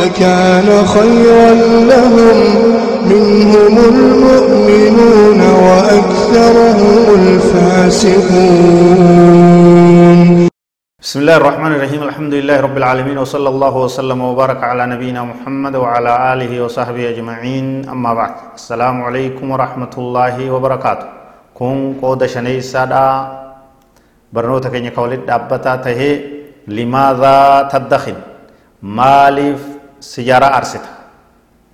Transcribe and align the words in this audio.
لكان 0.00 0.86
خيرا 0.86 1.50
لهم. 1.92 2.38
منهم 3.06 3.74
المؤمنون 3.78 5.40
وأكثرهم 5.40 7.02
الفاسقون. 7.20 8.58
بسم 11.02 11.18
الله 11.20 11.36
الرحمن 11.36 11.72
الرحيم. 11.72 12.02
الحمد 12.02 12.34
لله 12.34 12.56
رب 12.60 12.76
العالمين 12.76 13.18
وصلى 13.18 13.48
الله 13.48 13.74
وسلم 13.76 14.20
وبارك 14.20 14.64
على 14.64 14.86
نبينا 14.86 15.22
محمد 15.22 15.74
وعلى 15.76 16.12
آله 16.32 16.52
وصحبه 16.64 17.14
أجمعين. 17.14 17.88
أما 17.88 18.14
بعد 18.14 18.34
السلام 18.58 19.02
عليكم 19.02 19.46
ورحمة 19.50 19.94
الله 19.98 20.50
وبركاته. 20.50 21.06
كون 21.54 22.02
قود 22.02 22.26
شني 22.26 22.60
سادا 22.60 23.06
برنوتا 24.32 24.68
كينيا 24.68 24.90
كولد 24.90 25.22
دابتا 25.30 25.76
تهي 25.76 26.20
لماذا 26.68 27.68
تدخن؟ 27.70 28.18
مالف 28.82 29.75
سيارة 30.14 30.48
أرستا 30.58 30.90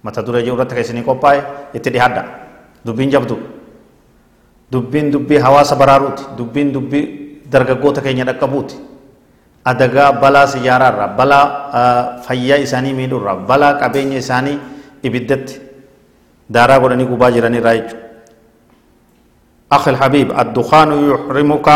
متى 0.04 0.20
دورة 0.24 0.40
جورة 0.40 0.64
كيسني 0.64 1.02
كوباي 1.04 1.36
يتدي 1.76 2.00
هذا 2.00 2.22
دبين 2.84 3.08
جبدو 3.12 3.36
دبين 4.72 5.10
دبي 5.12 5.36
حواس 5.44 5.70
براروت 5.76 6.18
دبين 6.40 6.72
دبي 6.72 7.00
درجة 7.52 8.00
كينيا 8.00 8.24
دكابوتي 8.24 8.78
adagaa 9.62 10.10
balaa 10.18 10.46
siyyaaraarraa 10.50 11.14
balaa 11.14 11.46
fayyaa 12.26 12.58
isaanii 12.66 12.94
miidhuurraa 12.98 13.46
balaa 13.46 13.78
qabeenya 13.78 14.18
isaanii 14.18 14.58
ibiddatti 15.06 15.60
daaraa 16.50 16.82
godhanii 16.82 17.06
gubaa 17.06 17.30
jiranirraa 17.30 17.74
jechuudha. 17.78 18.02
أخي 19.72 19.90
الحبيب 19.90 20.28
الدخان 20.40 20.90
يحرمك 21.10 21.68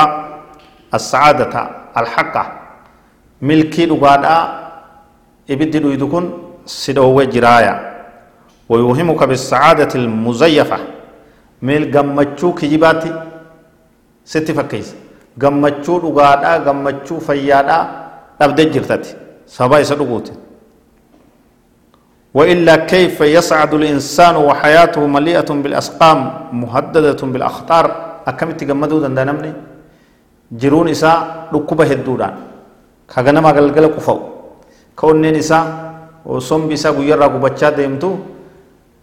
السعادة 0.94 1.54
الحقة 1.96 2.44
ملكي 3.42 3.86
دغادا 3.86 4.36
إبدي 5.50 5.78
دويدكن 5.78 6.24
سدوه 6.66 7.24
جرايا. 7.24 7.74
ويوهمك 8.68 9.24
بالسعادة 9.24 9.94
المزيفة. 9.94 10.78
ميل 11.62 11.88
غمچو 11.94 12.52
كجباتي 12.58 13.10
ستي 14.24 14.52
فكيس. 14.54 14.88
gammachuu 15.36 16.00
dhugaadhaa 16.00 16.58
gammachuu 16.64 17.20
fayyaadhaa 17.20 17.84
dhabdee 18.40 18.64
jirtati 18.72 19.10
sababa 19.44 19.80
isa 19.84 19.94
dhuguuti 19.94 20.32
وإلا 22.36 22.76
كيف 22.76 23.20
يسعد 23.20 23.74
الإنسان 23.74 24.36
وحياته 24.36 25.00
مليئة 25.06 25.48
بالأسقام 25.48 26.18
مهددة 26.52 27.20
بالأخطار؟ 27.32 27.84
أكم 28.28 28.50
تجمدوا 28.50 29.00
دندنمني 29.08 29.52
جرون 30.52 30.88
إساء 30.88 31.48
ركوبة 31.52 31.84
هدودان. 31.84 32.34
كغنما 33.08 33.50
غلغل 33.50 33.86
كفو 33.86 34.18
كونين 34.96 35.36
إساء 35.36 35.64
وصم 36.25 36.61
بيسا 36.69 36.89
غير 36.97 37.19
ركوبة 37.19 37.61
ديمتو 37.77 38.11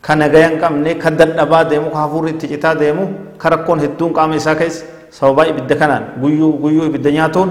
كنغيان 0.05 0.55
قمني 0.63 0.93
كددبا 1.03 1.63
ديمو 1.71 1.89
كافوري 1.91 2.33
تجتا 2.41 2.73
ديمو 2.81 3.05
كركون 3.43 3.79
هدون 3.85 4.11
قام 4.17 4.33
إساء 4.39 4.55
كيس 4.55 4.77
sababaa 5.11 5.49
ibidda 5.49 5.75
kanaan 5.77 6.05
guyyuu 6.21 6.53
guyyuu 6.63 6.87
ibidda 6.93 7.11
nyaatuun 7.11 7.51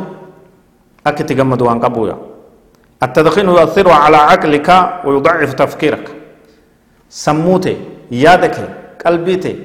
akka 1.03 1.23
itti 1.23 1.35
gammadu 1.35 1.65
waan 1.65 1.81
qabuudha 1.81 2.17
التدخين 2.97 3.45
يؤثر 3.45 3.89
على 3.89 4.17
عقلك 4.17 4.69
ويضعف 5.05 5.53
تفكيرك 5.53 6.05
سموته 7.09 7.77
يادك 8.11 8.57
قلبيته 9.05 9.55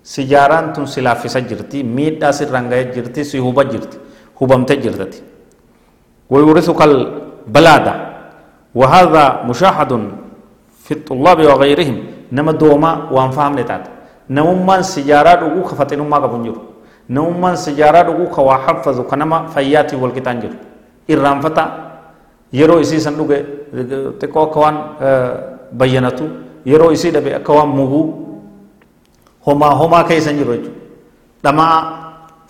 سجاران 0.00 0.72
تن 0.72 0.88
سلافي 0.88 1.28
سجرتي 1.28 1.84
ميدا 1.84 2.30
سرنگا 2.32 2.96
جرتي 2.96 3.20
سيهوبا 3.24 3.62
جرتي 3.68 3.98
هوبمت 4.40 4.72
جرتي 4.72 5.20
ويورثك 6.32 6.80
البلادة 6.88 7.92
وهذا 8.75 9.25
مشاهد 9.49 9.91
في 10.85 10.91
الطلاب 10.97 11.39
وغيرهم 11.49 11.97
نما 12.31 12.51
دوما 12.61 12.91
وانفهم 13.15 13.53
نتات 13.59 13.83
نممان 14.29 14.81
سجارات 14.83 15.39
وقوك 15.43 15.69
فتنما 15.79 16.17
قبنجر 16.23 16.57
namummaan 17.09 17.53
sijaaraa 17.53 18.03
dhuguu 18.03 18.33
ka 18.33 18.41
waa 18.41 18.57
haffazu 18.65 19.03
ka 19.05 19.15
nama 19.15 19.45
fayyaatiin 19.53 20.01
wal 20.01 20.09
qixaan 20.09 20.41
jiru 20.41 20.57
irraanfata 21.07 21.63
yeroo 22.59 22.79
isii 22.81 22.97
san 23.05 23.13
dhuge 23.13 23.37
xiqqoo 24.19 24.43
akka 24.49 24.59
waan 24.59 24.77
bayyanatu 25.69 26.25
yeroo 26.65 26.89
isii 26.97 27.11
dhabe 27.13 27.35
akka 27.37 27.53
waan 27.53 27.69
muguu 27.77 28.03
homaa 29.45 29.73
homaa 29.81 30.03
keeysan 30.09 30.37
jiru 30.41 30.53
jechuudha 30.57 30.81
dhamaa 31.45 31.75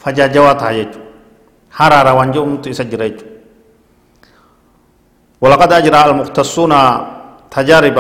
fajaajawaa 0.03 0.55
ta'a 0.63 0.73
jechuudha 0.79 1.03
haraara 1.79 2.13
waan 2.15 2.31
jedhamtu 2.31 2.69
isa 2.71 2.83
jira 2.87 3.09
jechuudha 3.11 3.33
ولقد 5.41 5.69
أجرى 5.79 5.99
المختصون 6.11 6.73
تجارب 7.51 7.97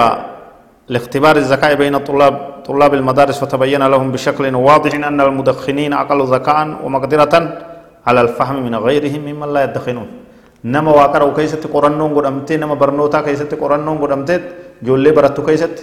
لاختبار 0.93 1.35
الذكاء 1.43 1.71
بين 1.81 1.95
الطلاب 1.95 2.35
طلاب 2.67 2.93
المدارس 2.93 3.37
فتبين 3.43 3.83
لهم 3.93 4.07
بشكل 4.11 4.45
واضح 4.55 4.93
أن 5.09 5.19
المدخنين 5.21 5.93
أقل 5.93 6.19
ذكاء 6.35 6.59
ومقدرة 6.83 7.33
على 8.07 8.19
الفهم 8.21 8.57
من 8.65 8.75
غيرهم 8.75 9.21
ممن 9.27 9.49
لا 9.53 9.61
يدخنون. 9.63 10.09
نما 10.73 10.91
واقرأ 10.97 11.33
كيست 11.37 11.63
قرنون 11.73 12.09
قدمت 12.17 12.49
نما 12.61 12.75
برنوتا 12.81 13.21
كيست 13.25 13.51
قرنون 13.61 13.97
قدمت 14.01 14.29
جولي 14.85 15.11
برتو 15.17 15.41
كيست 15.47 15.75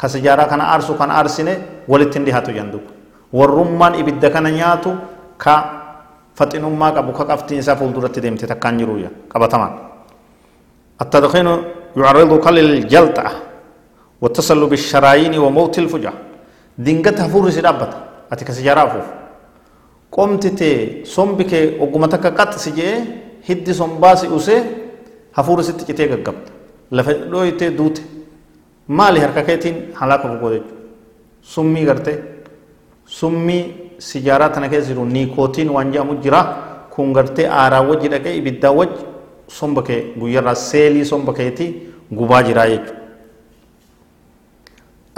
كسجارة 0.00 0.44
كان 0.50 0.60
أرسو 0.74 0.92
كان 1.00 1.10
أرسنه 1.20 1.54
ولتن 1.88 2.24
دهاتو 2.26 2.50
يندوب 2.58 2.84
والرمان 3.38 3.92
إبدا 4.00 4.28
كان 4.34 4.46
نياتو 4.56 4.92
كا 5.42 5.54
فتنما 6.38 6.88
قبو 6.96 7.12
كفتين 7.18 7.60
سافل 7.66 7.92
درت 7.96 8.16
ديمت 8.24 8.42
تكان 8.52 8.74
جرويا 8.80 9.10
قبطمان 9.32 9.72
التدخين 11.02 11.48
يعرضك 11.96 12.46
للجلطة 12.56 13.26
وتصل 14.22 14.60
بالشرايين 14.70 15.38
وموت 15.38 15.78
الفجأة 15.78 16.12
دينغت 16.78 17.20
هفور 17.20 17.50
سيدابت 17.50 17.92
أتي 18.32 18.44
كسجارة 18.44 18.84
فوف 18.92 19.08
قمت 20.12 20.46
تي 20.46 21.04
صنبك 21.04 21.52
وقمتك 21.80 22.26
قط 22.38 22.52
سجي 22.64 22.88
هدي 23.48 23.72
صنباسي 23.72 24.26
أسي 24.36 24.56
هفور 25.34 25.62
ست 25.62 25.80
كتي 25.88 26.06
قبت 26.08 26.46
لفدو 26.92 27.42
يتي 27.42 27.68
دوت. 27.78 27.98
مالي 28.88 29.20
هركاكيتين 29.20 29.76
حلاك 29.98 30.22
فقودي. 30.22 30.62
سمي 31.42 31.82
غرتي. 31.88 32.14
سمي 33.06 33.58
سجارة 33.98 34.46
تنكي 34.46 34.80
زيرو 34.80 35.04
نيكوتين 35.04 35.68
وانجا 35.68 36.02
مجرا. 36.02 36.40
كون 36.90 37.16
غرتي 37.16 37.44
آرا 37.50 37.78
وجي 37.78 38.08
دكي 38.08 38.38
إبدا 38.38 38.68
وج. 38.68 38.88
صنبك 39.48 39.90
غيرا 40.22 40.54
سيلي 40.54 41.04
صنبكيتي 41.04 41.66
غبا 42.14 42.40
جرا 42.40 42.64
يجو 42.64 42.92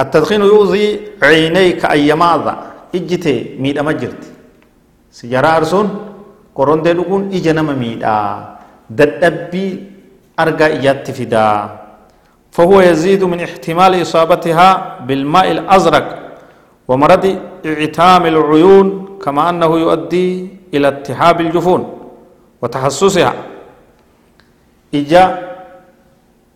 التدخين 0.00 0.40
يؤذي 0.40 1.00
عينيك 1.22 1.84
أي 1.84 2.14
ماذا 2.14 2.54
إجتي 2.94 3.56
ميد 3.58 3.78
أما 3.78 3.92
جرت 3.92 4.22
سجارة 5.12 5.48
أرسون 5.56 5.88
قرون 6.54 6.82
دي 6.82 6.92
لقون 6.92 7.22
إجنم 7.32 7.68
ميدا 7.78 8.18
أرقى 10.38 10.66
إيات 10.66 11.10
فدا۔ 11.10 11.78
فهو 12.50 12.80
يزيد 12.80 13.24
من 13.24 13.40
احتمال 13.40 14.02
إصابتها 14.02 14.98
بالماء 15.06 15.50
الأزرق 15.50 16.06
ومرض 16.88 17.24
اعتام 17.66 18.26
العيون 18.26 19.18
كما 19.22 19.50
أنه 19.50 19.78
يؤدي 19.78 20.48
إلى 20.74 20.88
اتحاب 20.88 21.40
الجفون 21.40 21.82
وتحسسها 22.62 23.34
إجا 24.94 25.24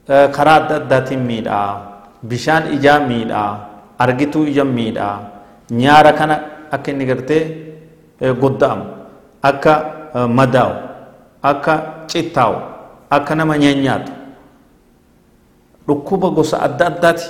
كرات 0.08 0.72
دات 0.90 1.12
ميدا 1.12 1.92
bishaan 2.22 2.70
ijaa 2.78 3.02
miidhaa 3.02 3.50
argituu 3.98 4.46
ija 4.46 4.64
miidhaa 4.64 5.18
nyaara 5.70 6.12
kana 6.14 6.34
akka 6.70 6.90
inni 6.94 7.06
gartee 7.06 7.42
godda'amu 8.42 8.84
akka 9.42 9.72
madaa'u 10.30 10.72
akka 11.42 11.74
cittaa'u 12.06 12.54
akka 13.10 13.34
nama 13.34 13.58
nyaanyaatu 13.58 14.12
dhukkuba 15.86 16.30
gosa 16.30 16.62
adda 16.62 16.86
addaati 16.94 17.26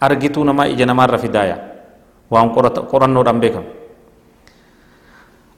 argituu 0.00 0.44
namaa 0.48 0.66
ija 0.72 0.88
namaarra 0.88 1.18
fidaaya 1.20 1.56
waan 2.32 2.50
qorannoodhaan 2.90 3.40
beekamu 3.40 3.70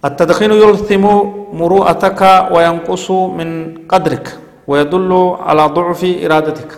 التدخين 0.05 0.53
يلثم 0.53 1.05
مروءتك 1.61 2.21
وينقص 2.53 3.07
من 3.39 3.49
قدرك 3.89 4.27
ويدل 4.67 5.13
على 5.49 5.65
ضعف 5.77 6.01
إرادتك 6.25 6.73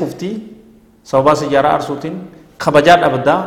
kuftii 0.00 0.42
sababaa 1.02 1.36
sijaaraa 1.36 1.74
arsuutiin 1.78 2.16
kabajaa 2.58 2.96
dhabdaa 2.96 3.40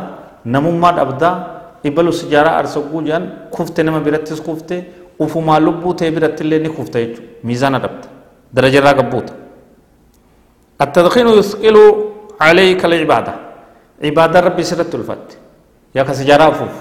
namummaa 0.44 0.92
dhabdaa 0.92 1.34
ibalu 1.82 2.12
sijaaraa 2.12 2.56
arsagguu 2.62 3.02
jedhan 3.02 3.28
kufte 3.50 3.82
nama 3.82 4.00
birattis 4.00 4.40
kufte 4.42 4.76
ufumaa 5.18 5.60
lubbuu 5.60 5.94
ta'e 5.94 6.10
biratti 6.10 6.44
illee 6.44 6.58
ni 6.64 6.70
kufta 6.78 6.98
jechuudha 7.04 7.28
miizaana 7.44 7.78
dhabda 7.84 8.06
darajarraa 8.54 8.94
gabbuuta 9.00 9.32
التدخين 10.84 11.28
يثقل 11.38 11.76
عليك 12.40 12.84
العبادة 12.84 13.34
عبادة 14.04 14.40
ربي 14.40 14.62
سرت 14.70 14.94
الفت 14.94 15.28
يا 15.94 16.02
كسجارة 16.02 16.50
فوف 16.58 16.74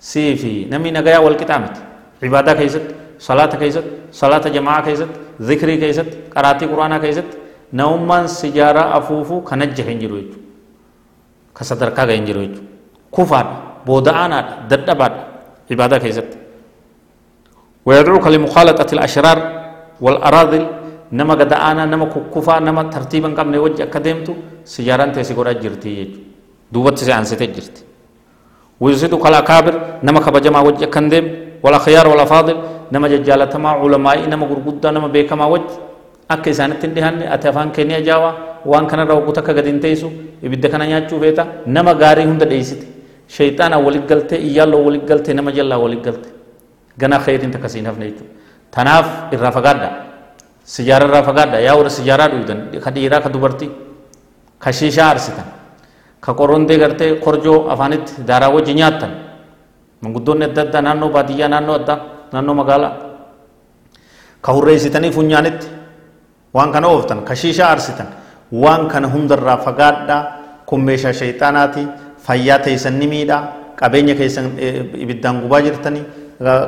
سيفي 0.00 0.54
نمي 0.72 0.90
نجايا 0.90 1.18
والكتامت 1.18 1.76
عبادة 2.22 2.52
كيست 2.58 2.86
صلاة 3.18 3.52
كيست 3.60 3.86
صلاة 4.12 4.44
جماعة 4.56 4.80
كيست 4.86 5.10
ذكري 5.42 5.76
كيست 5.82 6.08
قراتي 6.36 6.66
قرآن 6.66 6.96
كيست 7.04 7.28
نومان 7.72 8.26
سجارة 8.26 8.82
أفوفو 8.98 9.40
كنجح 9.48 9.86
انجرو 9.94 10.16
يجو 10.16 10.38
كصدركا 11.56 12.02
انجرو 12.18 12.40
يجو. 12.46 12.62
كفار 13.14 13.46
بودعانا 13.86 14.38
ددباد 14.70 15.14
عبادة 15.70 15.98
كيست 15.98 16.30
ويدعوك 17.86 18.26
لمخالطة 18.34 18.90
الأشرار 18.96 19.38
والأراذل 20.04 20.64
نما 21.18 21.34
قدعانا 21.40 21.84
نما 21.92 22.06
كفا 22.34 22.58
نما 22.66 22.82
ترتيبا 22.94 23.28
قبل 23.38 23.54
وجه 23.64 23.82
أكاديمتو 23.88 24.34
سجاران 24.74 25.12
تيسي 25.14 25.34
قرأ 25.38 25.52
جرتي 25.62 25.90
يجو. 26.00 26.20
دوبت 26.72 26.98
سي 26.98 27.14
أنسيتي 27.14 27.46
جرتي 27.46 27.82
ويزيدك 28.82 29.26
الأكابر 29.26 29.74
نما 30.06 30.20
كبجما 30.20 30.60
وجه 30.66 30.84
كندم 30.94 31.45
ولا 31.66 31.78
خيار 31.86 32.06
ولا 32.12 32.24
فاضل 32.32 32.56
نما 32.94 33.06
ججالتما 33.12 33.70
علماء 33.82 34.18
نما 34.32 34.46
غرغدا 34.50 34.90
نما 34.94 35.08
afaan 37.50 37.70
keenyaa 37.76 38.00
jaawaa 38.08 38.32
waan 38.70 38.86
kanarra 38.90 39.14
hogguta 39.14 39.40
akka 39.40 39.54
gadi 39.58 39.70
hin 39.70 39.80
teessu 39.80 40.08
ibidda 40.42 40.68
kana 40.68 40.86
nyaachuu 40.90 41.20
feeta 41.22 41.46
nama 41.66 41.94
gaarii 41.94 42.26
hunda 42.30 42.46
dheeysite 42.52 42.86
shayxaanaa 43.36 43.78
walit 43.86 44.06
galte 44.10 44.34
iyyaalloo 44.48 44.82
walit 44.86 45.04
galte 45.10 45.30
nama 45.34 45.50
jallaa 45.58 45.78
walit 45.84 46.02
galte 46.06 46.28
ganaa 46.98 47.20
khayriin 47.26 47.50
takka 47.54 47.68
siin 47.68 47.86
hafne 47.86 48.04
jechuudha 48.10 48.32
tanaaf 48.74 49.06
irraa 49.34 49.52
fagaadha 49.58 49.88
sijaara 50.64 51.06
irraa 51.08 51.22
fagaadha 51.22 51.60
yaa 51.66 51.76
warra 51.78 51.90
sijaaraa 51.98 52.28
dhuydan 52.28 52.60
ka 52.84 52.90
dhiiraa 52.90 53.20
ka 53.20 53.28
dubartii 53.28 53.70
ka 54.58 54.72
shiishaa 54.72 55.10
arsitan 55.14 55.46
ka 56.20 56.34
qorondee 56.34 56.78
gartee 56.78 57.14
korjoo 57.24 57.68
afaanitti 57.70 58.22
daaraa 58.26 58.50
wajji 58.50 58.74
nyaattan 58.74 59.12
naannoo 60.02 61.74
addaa 61.78 61.98
naannoo 62.32 62.54
magaalaa 62.54 62.92
ka 64.40 64.52
hurreessitanii 64.52 65.12
funyaanitti 65.12 65.66
waan 66.54 66.72
kana 66.72 66.88
ooftan 66.88 67.22
ka 67.28 67.34
shiishaa 67.34 67.70
arsitan 67.76 68.06
waan 68.52 68.88
kana 68.88 69.08
hundarraa 69.14 69.56
fagaadhaa 69.66 70.22
kun 70.66 70.80
meeshaa 70.88 71.12
shayxaanaati 71.12 71.88
fayyaa 72.26 72.58
teessan 72.58 72.98
ni 72.98 73.06
miidhaa 73.06 73.42
qabeenya 73.80 74.14
keessan 74.14 74.46
ibiddaan 75.04 75.40
gubaa 75.42 75.60
jirtanii 75.66 76.04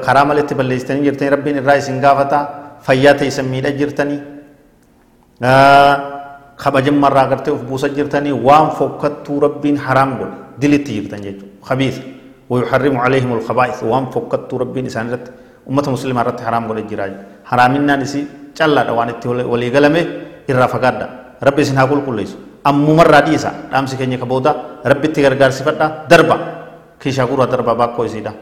karaa 0.06 0.24
maletti 0.24 0.54
balleessitanii 0.54 1.04
jirtanii 1.08 1.30
rabbiin 1.36 1.56
irraa 1.62 1.76
isin 1.82 2.00
gaafataa 2.00 2.42
fayyaa 2.86 3.14
teessan 3.14 3.46
miidha 3.52 3.70
jirtanii 3.80 4.20
kabajammarraa 6.56 7.26
gartee 7.30 7.52
of 7.54 7.62
buusa 7.68 7.88
jirtanii 7.88 8.32
waan 8.32 8.70
fokkattuu 8.78 9.40
rabbiin 9.40 9.76
haraam 9.86 10.18
godhe 10.18 10.36
dilitti 10.60 10.92
jirtan 11.00 11.22
jechuudha 11.22 11.66
khabiisa 11.68 12.02
ويحرم 12.50 12.94
عليهم 13.04 13.30
الخبائث 13.38 13.78
وان 13.90 14.04
فكت 14.14 14.50
ربين 14.62 14.86
إسان 14.90 15.06
رت 15.12 15.26
أمة 15.70 15.86
مسلمة 15.94 16.20
رت 16.28 16.40
حرام 16.46 16.62
قول 16.68 16.78
الجراج 16.84 17.12
حرامنا 17.50 17.94
نسي 18.02 18.20
چلا 18.58 18.82
دوان 18.88 19.08
ولي 19.52 19.68
غلمه 19.74 20.02
irraa 20.48 20.68
fagaadha 20.72 21.06
rabbi 21.44 21.60
isin 21.62 21.76
haa 21.76 21.84
qulqulleessu 21.92 22.36
ammumarraa 22.64 23.20
dhiisa 23.28 23.68
dhaamsi 23.72 23.94
keenya 24.00 24.16
ka 24.16 24.24
booda 24.26 24.80
rabbitti 24.90 25.20
gargaarsifadha 25.20 26.08
darba 26.10 26.36
kiishaa 26.96 27.28
guraa 27.28 27.46
darba 27.52 27.76
bakkoo 27.76 28.08
isiidha 28.08 28.32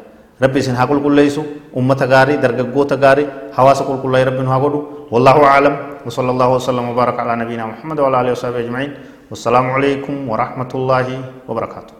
rabbi 0.44 0.58
isin 0.62 0.78
haa 0.78 0.86
qulqulleessu 0.86 1.42
ummata 1.74 2.06
gaarii 2.06 2.38
dargaggoota 2.44 2.96
gaarii 3.04 3.26
hawaasa 3.58 3.82
qulqullaa'ee 3.90 4.26
rabbiin 4.30 4.46
haa 4.52 4.62
godhu 4.66 4.80
والله 5.06 5.38
أعلم 5.44 5.74
وصلى 6.06 6.30
الله 6.34 6.48
وسلم 6.58 6.84
وبارك 6.90 7.14
على 7.22 7.32
نبينا 7.46 7.64
محمد 7.70 7.96
وعلى 8.02 8.16
آله 8.26 8.32
وصحبه 8.34 8.58
أجمعين 8.66 8.90
والسلام 9.30 9.66
عليكم 9.70 10.14
ورحمة 10.26 10.70
الله 10.74 11.06
وبركاته 11.46 11.94